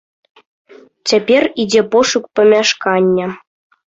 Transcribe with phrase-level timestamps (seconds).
[1.11, 3.27] Цяпер ідзе пошук памяшкання.